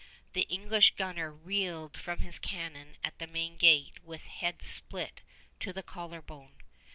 The 0.33 0.47
English 0.49 0.95
gunner 0.95 1.31
reeled 1.31 1.95
from 1.95 2.21
his 2.21 2.39
cannon 2.39 2.97
at 3.03 3.19
the 3.19 3.27
main 3.27 3.55
gate 3.55 4.01
with 4.03 4.25
head 4.25 4.63
split 4.63 5.21
to 5.59 5.71
the 5.71 5.83
collar 5.83 6.23
bone. 6.23 6.55